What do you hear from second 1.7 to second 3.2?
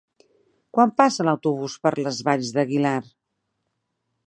per les Valls d'Aguilar?